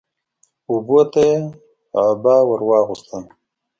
[0.69, 1.37] اوبو ته يې
[2.05, 3.23] عبا ور واغوستل